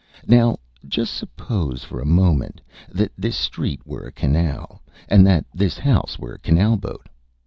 [0.25, 0.57] Now
[0.89, 2.59] just suppose for a moment
[2.91, 7.07] that this street were a canal, and that this house were a canal boat.